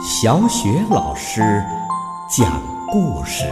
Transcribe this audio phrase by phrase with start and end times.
[0.00, 1.40] 小雪老师
[2.30, 3.44] 讲故事，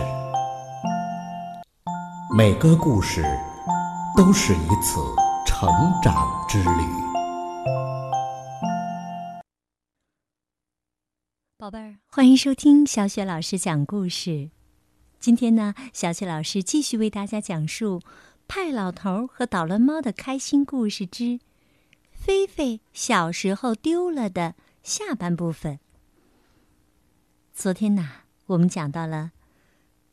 [2.36, 3.24] 每个故事
[4.16, 5.00] 都是一次
[5.44, 5.68] 成
[6.00, 6.14] 长
[6.48, 6.86] 之旅。
[11.58, 14.50] 宝贝儿，欢迎收听小雪老师讲故事。
[15.18, 18.00] 今天呢，小雪老师继续为大家讲述
[18.46, 21.40] 派老头和捣乱猫的开心故事之
[22.12, 24.54] 菲菲小时候丢了的
[24.84, 25.80] 下半部分。
[27.56, 28.06] 昨天呐，
[28.48, 29.32] 我们讲到了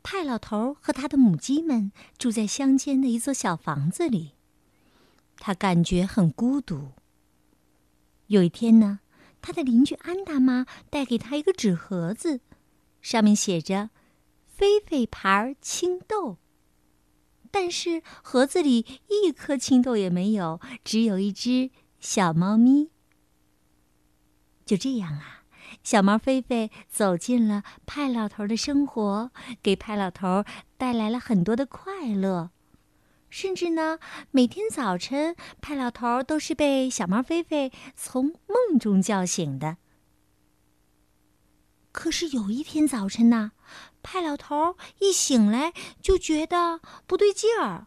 [0.02, 4.32] 派老头和他的母鸡们住在乡间的一座小房子里，
[5.36, 6.92] 他感觉很孤独。
[8.28, 9.00] 有一天呢，
[9.42, 12.40] 他的邻居安大妈带给他一个纸盒子，
[13.02, 13.90] 上面写着
[14.48, 16.38] “菲菲牌青豆”，
[17.52, 22.88] 但是盒子里一颗青豆也没有，只有一只小猫咪。
[24.64, 25.43] 就这样啊。
[25.82, 29.30] 小猫菲菲走进了派老头的生活，
[29.62, 30.44] 给派老头
[30.76, 32.50] 带来了很多的快乐，
[33.28, 33.98] 甚至呢，
[34.30, 39.78] 每天早晨派老头都是被小猫菲菲从梦中叫醒的。
[41.92, 43.52] 可是有一天早晨呢，
[44.02, 47.86] 派老头一醒来就觉得不对劲儿，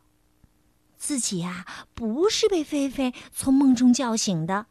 [0.98, 4.68] 自己呀不是被菲菲从梦中叫醒的，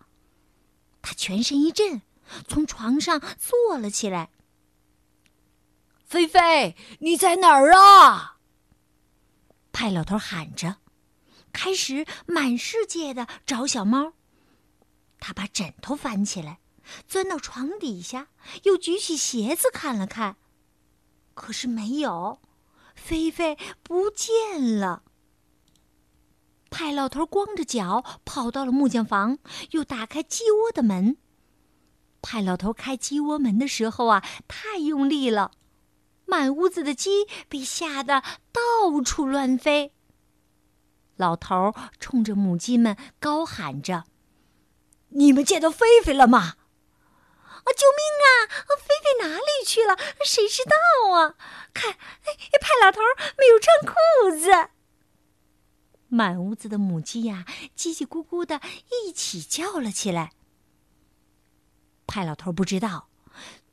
[1.03, 2.01] 他全身一震。
[2.49, 4.31] 从床上坐了起来。
[6.05, 8.39] 菲菲，你在哪儿啊？
[9.73, 10.77] 派老头喊着，
[11.53, 14.13] 开始满世界的找小猫。
[15.19, 16.61] 他把枕头翻起来，
[17.09, 18.29] 钻到床底下，
[18.63, 20.37] 又举起鞋子看了看，
[21.35, 22.41] 可是没有，
[22.95, 25.03] 菲菲不见了。
[26.71, 29.39] 派老头光着脚跑到了木匠房，
[29.71, 31.17] 又打开鸡窝的门。
[32.23, 35.53] 派老头开鸡窝门的时候啊，太用力了，
[36.25, 38.23] 满屋子的鸡被吓得
[38.53, 39.93] 到处乱飞。
[41.17, 44.05] 老头冲着母鸡们高喊着
[45.11, 46.57] ：“你们见到菲菲了吗
[47.67, 48.29] ？”“啊，救命啊！
[48.79, 49.97] 菲菲哪里去了？
[50.25, 51.35] 谁知道啊？
[51.73, 53.01] 看，哎，派老头
[53.39, 54.71] 没有穿裤子。”
[56.09, 57.45] 满屋子的母鸡呀，
[57.77, 58.61] 叽叽咕咕的
[59.05, 60.33] 一起叫了起来。
[62.07, 63.09] 派老头不知道，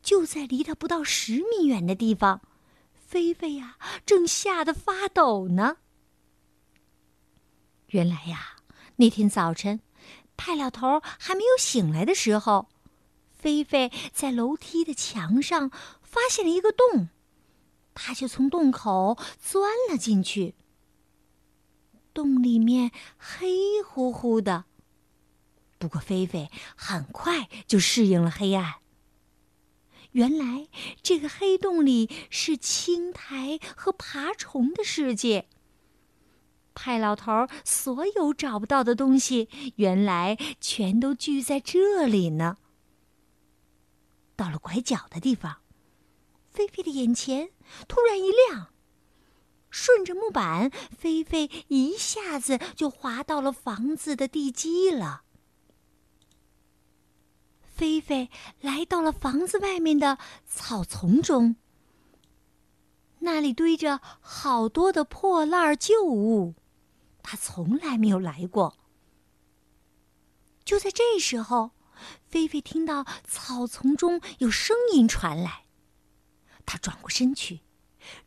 [0.02, 2.42] 就在离他不到十米远的地方，
[2.94, 5.78] 菲菲呀正吓得发抖呢。
[7.88, 8.58] 原来呀，
[8.96, 9.80] 那天早晨，
[10.36, 12.68] 派老头还没有醒来的时候，
[13.32, 15.70] 菲菲在楼梯的墙上
[16.02, 17.10] 发现了一个洞，
[17.94, 20.56] 他就从洞口钻了进去。
[22.14, 24.66] 洞里面黑乎乎的。
[25.84, 28.76] 不过，菲菲很快就适应了黑暗。
[30.14, 30.70] 原来，
[31.02, 35.50] 这个黑洞里是青苔和爬虫的世界。
[36.74, 42.56] 派老头所有找不到的东西，原来全都聚在这里呢。
[44.38, 45.58] 到了拐角的地方，
[46.50, 47.50] 菲菲的眼前
[47.90, 48.70] 突然一亮，
[49.70, 55.24] 顺着木板，菲菲一下子就滑到了房子的地基了。
[57.84, 58.30] 菲菲
[58.62, 60.18] 来到了房子外面的
[60.48, 61.58] 草丛中，
[63.20, 66.56] 那里堆着好多的破烂旧物，
[67.22, 68.78] 他从来没有来过。
[70.64, 71.72] 就在这时候，
[72.26, 75.66] 菲菲听到草丛中有声音传来，
[76.66, 77.64] 他转过身去，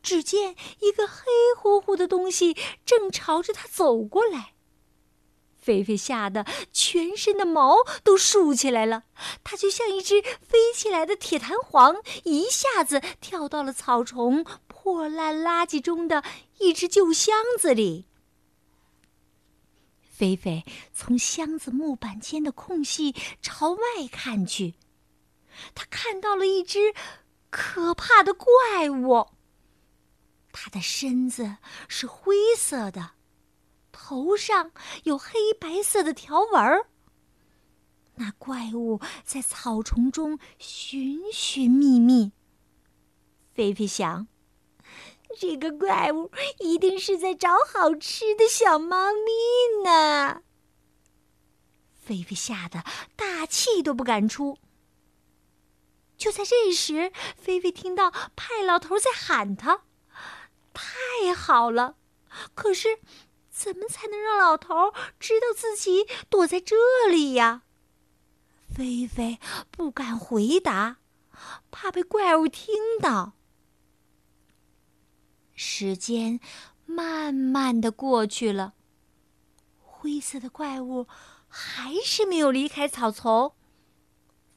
[0.03, 1.23] 只见一个黑
[1.57, 4.53] 乎乎的东西正朝着他走过来。
[5.67, 9.03] 菲菲吓得全身的毛都竖起来了，
[9.43, 16.23] 它就像一只飞起来的铁弹簧，一下子跳到了草丛破烂垃圾中的
[16.59, 18.05] 一只旧箱子里。
[20.09, 20.63] 菲菲
[20.93, 24.75] 从箱子木板间的空隙朝外看去，
[25.75, 26.93] 她看到了一只
[27.49, 29.27] 可怕的怪物。
[30.53, 31.57] 它的身子
[31.89, 33.16] 是灰色的。
[34.09, 34.71] 头上
[35.03, 36.87] 有黑白色的条纹儿。
[38.15, 42.31] 那怪物在草丛中寻寻觅觅。
[43.53, 44.29] 菲菲想，
[45.37, 50.41] 这个怪物一定是在找好吃的小猫咪呢。
[51.91, 52.85] 菲菲吓得
[53.17, 54.57] 大气都不敢出。
[56.15, 59.81] 就在这时，菲菲听到派老头在喊他
[60.73, 61.97] ：“太好了！”
[62.55, 62.99] 可是。
[63.57, 66.75] 怎么才能让老头知道自己躲在这
[67.09, 67.63] 里呀？
[68.71, 69.39] 菲菲
[69.71, 70.97] 不敢回答，
[71.71, 73.33] 怕被怪物听到。
[75.55, 76.39] 时间
[76.85, 78.75] 慢慢的过去了，
[79.81, 81.07] 灰色的怪物
[81.47, 83.55] 还是没有离开草丛。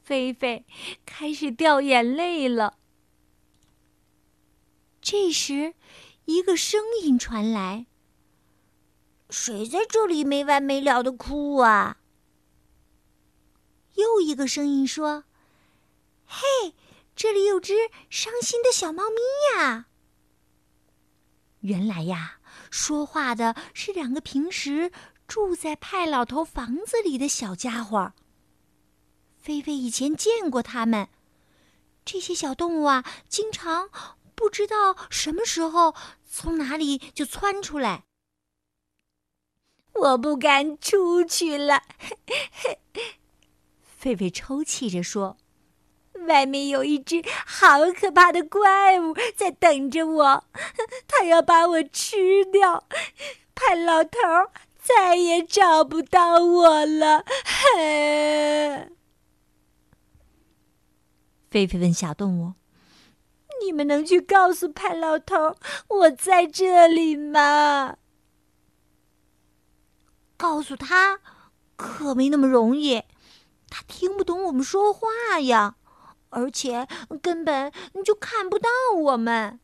[0.02, 0.66] 菲菲
[1.06, 2.76] 开始掉眼泪了。
[5.00, 5.74] 这时，
[6.26, 7.86] 一个声音传来
[9.30, 11.98] ：“谁在这里没完没了的哭啊？”
[13.94, 15.24] 又一个声音说
[16.26, 16.74] ：“嘿，
[17.14, 17.74] 这里有只
[18.08, 19.16] 伤心的小猫咪
[19.58, 19.86] 呀！”
[21.60, 22.38] 原来呀，
[22.70, 24.90] 说话的是两个平时
[25.28, 28.14] 住在派老头房子里的小家伙。
[29.36, 31.08] 菲菲以前见过他们，
[32.04, 33.90] 这些小动物啊，经常
[34.34, 35.94] 不知道什么时候
[36.26, 38.04] 从哪里就窜出来。
[39.94, 41.82] 我不敢出去了。
[44.00, 45.36] 狒狒抽泣着说
[46.26, 50.44] ：“外面有一只好可怕的怪物在等着我，
[51.06, 52.88] 它要把我吃掉。
[53.54, 54.18] 潘老头
[54.80, 57.26] 再也找不到我了。
[61.50, 62.54] ”狒狒问小动物
[63.62, 65.56] ：“你们能去告诉潘老头
[65.88, 67.98] 我在这里吗？”
[70.40, 71.20] 告诉他，
[71.76, 73.02] 可没那么容易。
[73.68, 75.76] 他听不懂我们说话呀，
[76.30, 76.88] 而且
[77.20, 77.70] 根本
[78.02, 79.60] 就看不到我们。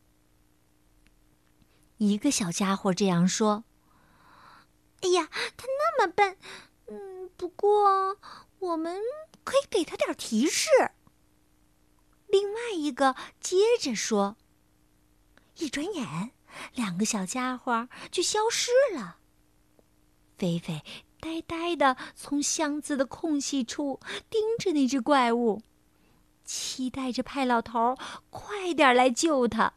[1.97, 3.63] 一个小家伙这样说
[5.01, 6.37] ：“哎呀，他那么笨。”
[6.85, 8.19] 嗯，不过
[8.59, 9.01] 我们
[9.43, 10.69] 可以给他点提示。
[12.27, 14.37] 另外一个接着说
[15.57, 16.33] ：“一转眼，
[16.75, 19.17] 两个小家伙就消失了。”
[20.37, 20.81] 菲菲。
[21.19, 23.99] 呆呆的从箱子的空隙处
[24.29, 25.63] 盯着那只怪物，
[26.45, 27.97] 期待着派老头
[28.29, 29.73] 快点来救他。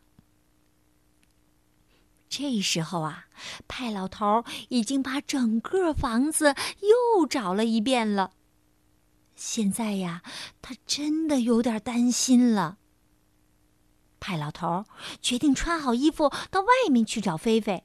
[2.28, 3.26] 这时候啊，
[3.66, 8.32] 派老头已经把整个房子又找了一遍了。
[9.34, 10.22] 现在呀，
[10.60, 12.76] 他真的有点担心了。
[14.20, 14.84] 派老头
[15.22, 17.82] 决定穿好衣服到外面去找菲菲。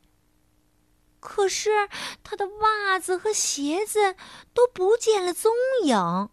[1.25, 1.89] 可是
[2.23, 4.15] 他的袜子和鞋子
[4.53, 5.51] 都不见了踪
[5.83, 6.29] 影。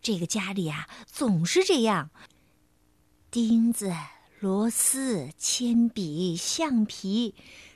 [0.00, 2.10] 这个家里啊，总是这样：
[3.30, 3.92] 钉子、
[4.40, 7.34] 螺丝、铅笔、橡皮，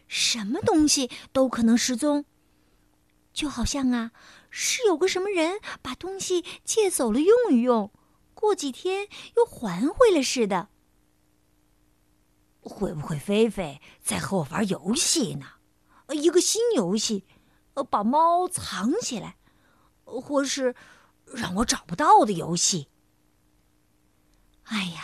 [0.08, 2.24] 什么东西都可能失踪。
[3.34, 4.12] 就好像啊，
[4.48, 7.92] 是有个什么人把东西借走了用一用，
[8.32, 9.06] 过几天
[9.36, 10.70] 又还回来似的。
[12.62, 15.59] 会不会菲菲在和我玩游戏呢？
[16.14, 17.24] 一个新游戏，
[17.74, 19.36] 呃，把猫藏起来，
[20.04, 20.74] 或是
[21.26, 22.88] 让我找不到的游戏。
[24.64, 25.02] 哎呀，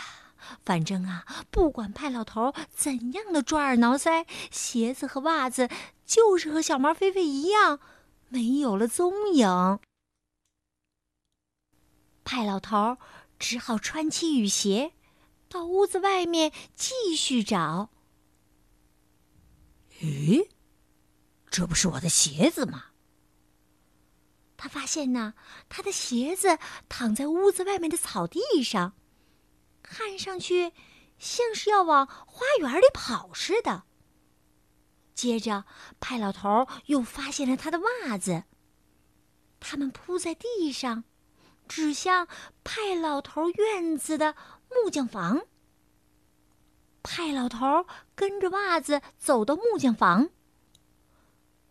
[0.63, 5.69] 反正啊，不管派老头怎样的抓耳挠腮，鞋子和袜子
[6.05, 7.79] 就是和小猫菲菲一样，
[8.29, 9.79] 没有了踪影。
[12.23, 12.97] 派老头
[13.39, 14.93] 只好穿起雨鞋，
[15.47, 17.89] 到屋子外面继续找。
[20.01, 20.49] 咦？
[21.49, 22.85] 这不是我的鞋子吗？
[24.57, 25.35] 他发现呢，
[25.69, 26.57] 他的鞋子
[26.89, 28.93] 躺在屋子外面的草地上，
[29.83, 30.73] 看上去
[31.19, 33.83] 像是要往花园里跑似的。
[35.13, 35.65] 接着，
[35.99, 38.43] 派老头又发现了他的袜子，
[39.59, 41.03] 他们铺在地上，
[41.67, 42.27] 指向
[42.63, 44.35] 派老头院子的
[44.69, 45.41] 木匠房。
[47.03, 50.29] 派老头跟着袜子走到木匠房。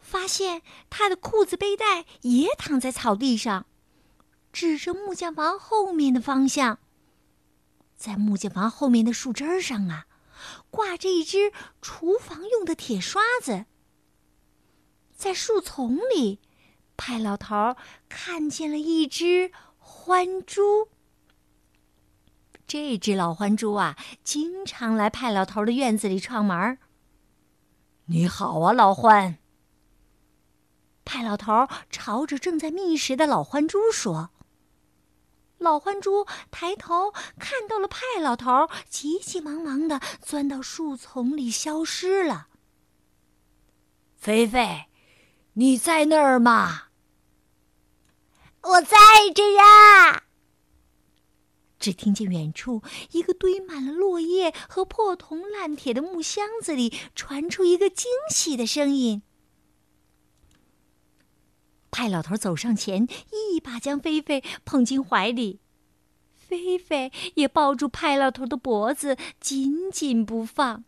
[0.07, 3.67] 发现他的裤子背带也躺在草地上，
[4.53, 6.79] 指着木匠房后面的方向。
[7.97, 10.07] 在木匠房后面的树枝上啊，
[10.71, 13.67] 挂着一只厨房用的铁刷子。
[15.17, 16.39] 在树丛里，
[16.97, 17.75] 派老头
[18.09, 19.51] 看见了一只
[19.83, 20.89] 獾猪。
[22.65, 26.79] 这只老獾猪啊，经常来派老头的院子里串门儿
[28.05, 29.39] 你好啊，老獾。
[31.07, 34.31] 派老头朝着正在觅食的老獾猪说
[35.57, 42.49] ：“老獾猪抬头看到了派老头，急急忙忙的钻到树丛里消失了。”
[44.19, 44.87] 菲菲，
[45.55, 46.89] 你在那儿吗？
[48.63, 48.97] 我在
[49.33, 50.25] 这呀。
[51.79, 52.83] 只听见远处
[53.13, 59.23] 一个堆满了落叶和破铜烂铁的木箱子里传出一个惊喜的声音。
[61.97, 65.61] 派老头走上前，一把将菲菲捧进怀里。
[66.35, 70.85] 菲菲也抱住派老头的脖子，紧紧不放。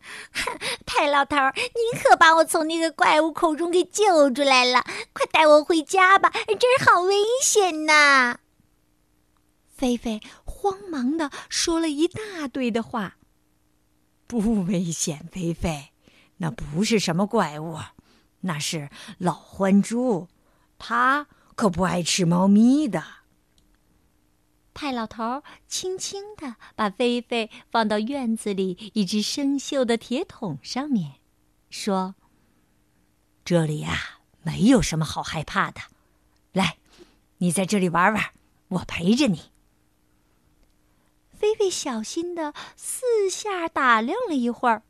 [0.86, 4.82] 派老头，您可把我从那个怪物口中给救出来了！
[5.12, 8.38] 快带我回家吧，这儿好危险呐！
[9.68, 13.18] 菲菲慌忙的说了一大堆的话。
[14.26, 15.90] 不危险，菲菲，
[16.38, 17.76] 那不是什么怪物，
[18.40, 20.28] 那是老獾猪，
[20.78, 23.04] 它可不爱吃猫咪的。
[24.72, 31.16] 派老头轻轻地把菲菲放到院子里一只生锈的铁桶上面，
[31.68, 32.14] 说
[33.44, 35.80] ：“这里呀，没有什么好害怕的。
[36.52, 36.78] 来，
[37.38, 38.30] 你在这里玩玩，
[38.68, 39.50] 我陪着你。”
[41.36, 44.82] 菲菲小心的四下打量了一会儿，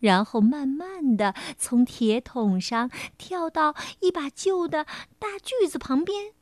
[0.00, 4.84] 然后慢慢的从铁桶上跳到一把旧的
[5.18, 6.32] 大锯子旁边。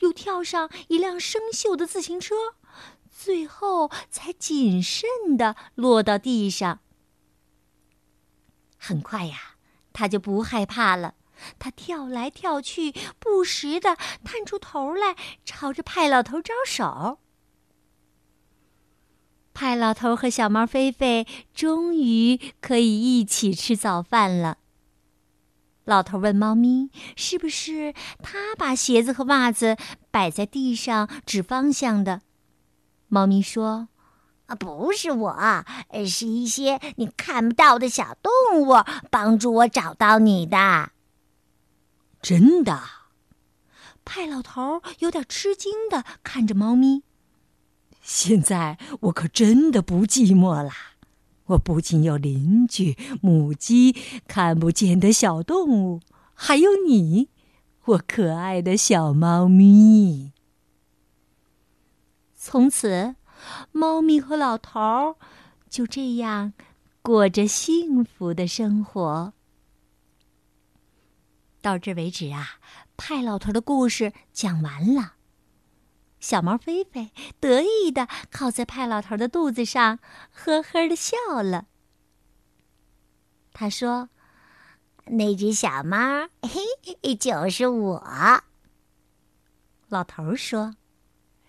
[0.00, 2.34] 又跳上一辆生锈的自行车，
[3.10, 6.80] 最后才谨慎地落到地上。
[8.76, 9.54] 很快呀，
[9.92, 11.14] 他就不害怕了。
[11.58, 15.16] 他跳来跳去，不时地探出头来，
[15.46, 17.18] 朝着派老头招手。
[19.60, 24.56] 派老头和小猫菲菲终于可以一起吃早饭了。
[25.84, 29.76] 老头问猫咪：“是不是他把鞋子和袜子
[30.10, 32.22] 摆在地上指方向的？”
[33.08, 33.88] 猫咪说
[34.48, 35.64] ：“啊，不是我，
[36.08, 40.92] 是一些你看不到的小动物帮助我找到你的。”
[42.22, 42.80] 真的？
[44.06, 47.02] 派老头有点吃惊的看着猫咪。
[48.12, 50.72] 现在我可真的不寂寞了。
[51.46, 53.94] 我不仅有邻居、母鸡、
[54.26, 56.00] 看不见的小动物，
[56.34, 57.28] 还有你，
[57.84, 60.32] 我可爱的小猫咪。
[62.34, 63.14] 从此，
[63.70, 65.14] 猫咪和老头儿
[65.68, 66.52] 就这样
[67.02, 69.32] 过着幸福的生活。
[71.62, 72.58] 到这为止啊，
[72.96, 75.14] 派老头的故事讲完了。
[76.20, 77.10] 小猫菲菲
[77.40, 79.98] 得意的靠在派老头的肚子上，
[80.30, 81.66] 呵呵的笑了。
[83.52, 84.10] 他说
[85.06, 88.42] ：“那只小猫，嘿，就是我。”
[89.88, 90.76] 老头说：“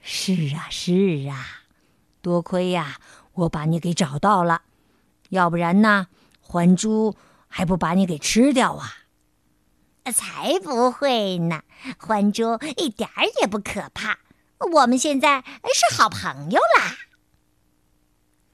[0.02, 1.64] 是啊，是啊，
[2.22, 2.98] 多亏呀，
[3.34, 4.64] 我把你给找到了，
[5.30, 6.08] 要不然呢，
[6.48, 7.16] 獾猪
[7.48, 8.90] 还不把你给吃掉啊？”
[10.12, 11.62] 才不会呢，
[12.00, 14.18] 獾猪一点儿也不可怕。
[14.74, 16.98] 我们现在是好朋友啦。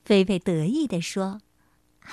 [0.05, 1.41] 菲菲得意地说：“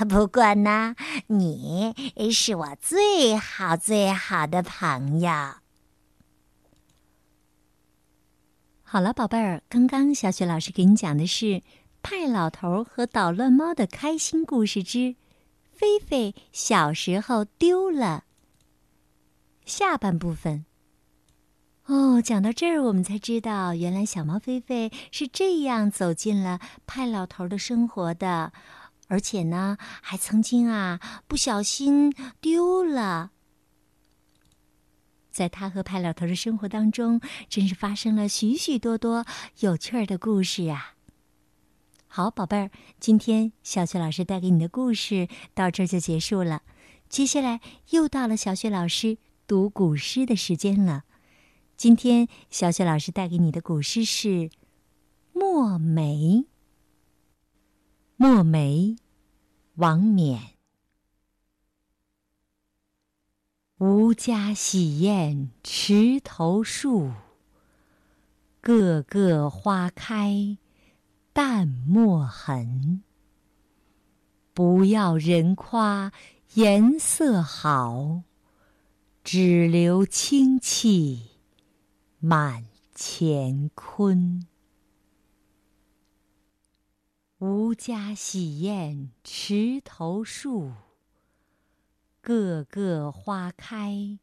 [0.09, 0.97] 不过呢，
[1.29, 1.95] 你
[2.33, 5.31] 是我最好最好的朋友。”
[8.83, 11.45] 好了，宝贝儿，刚刚小雪老师给你讲的是
[12.03, 15.17] 《派老头和捣乱猫的开心故事之
[15.73, 18.25] 菲菲小时候丢了》
[19.71, 20.65] 下半部分。
[21.87, 28.55] 哦，讲到这儿，我们才知道，原来小猫菲菲是这样走进了派老头的生活的，
[29.09, 33.33] 而且呢，还曾经啊不小心丢了。
[35.31, 39.27] 在他和派老头的生活当中，真是发生了许许多多
[39.61, 40.95] 有趣儿的故事啊！
[42.07, 46.63] 好，宝贝儿，今天小雪老师带给你的故事到这儿就结束了，
[47.11, 47.61] 接下来
[47.91, 51.05] 又到了小雪老师读古诗的时间了。
[51.77, 54.29] 今天，小雪老师带给你的古诗是
[55.33, 56.15] 《墨梅》。
[58.17, 58.97] 墨梅，
[59.75, 60.55] 王冕。
[63.79, 67.11] 吾家洗砚池头树，
[68.61, 70.57] 个个花开
[71.33, 73.03] 淡墨痕。
[74.55, 76.13] 不要人夸
[76.55, 78.23] 颜色好，
[79.25, 81.34] 只留清气。
[82.27, 82.65] 满
[82.95, 84.47] 乾坤。
[87.37, 90.73] 吾家洗砚池头树，
[92.23, 94.19] 个个花开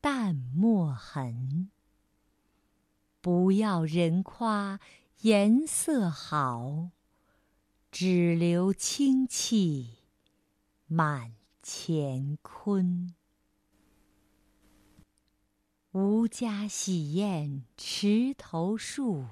[0.00, 1.70] 淡墨痕。
[3.20, 4.80] 不要人夸
[5.20, 6.90] 颜色好，
[7.92, 9.98] 只留清气
[10.88, 13.14] 满乾坤。
[15.92, 19.26] 吾家洗砚池头树，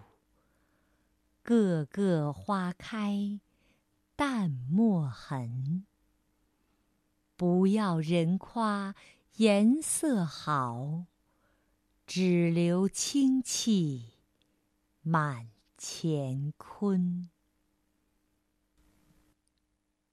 [1.44, 3.38] 个个花开
[4.16, 5.86] 淡墨痕。
[7.36, 8.96] 不要人夸
[9.36, 11.04] 颜色好，
[12.04, 14.14] 只留清气
[15.02, 17.30] 满乾坤。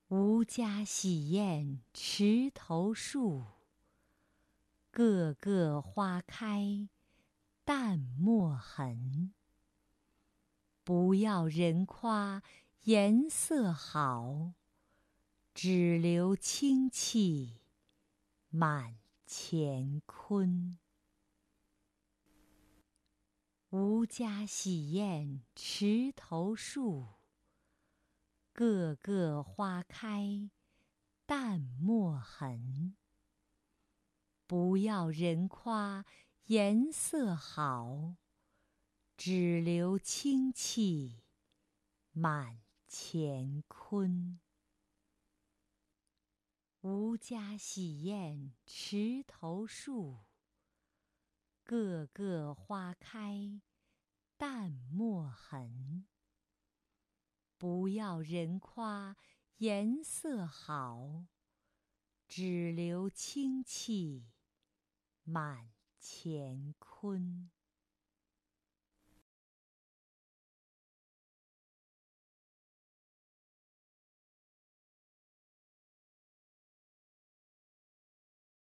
[0.10, 3.46] 吾家洗砚池头树，
[4.96, 6.88] 个个花开
[7.66, 9.34] 淡墨痕。
[10.86, 12.42] 不要人夸
[12.84, 14.54] 颜色好，
[15.54, 17.60] 只留清气
[18.48, 18.96] 满
[19.28, 20.80] 乾坤。
[23.72, 27.08] 吾家洗砚池头树，
[28.54, 30.50] 个个花开
[31.26, 32.96] 淡墨痕。
[34.48, 36.06] 不要人夸
[36.46, 38.16] 颜色好，
[39.18, 41.24] 只留清气
[42.12, 44.40] 满乾坤。
[46.82, 50.20] 吾家洗砚池头树，
[51.64, 53.60] 个个花开
[54.38, 56.06] 淡墨痕。
[57.58, 59.18] 不要人夸
[59.58, 61.26] 颜色好，
[62.28, 64.28] 只留清气
[65.26, 67.50] 满乾坤。